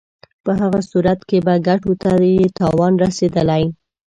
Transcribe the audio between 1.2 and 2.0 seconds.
کې به ګټو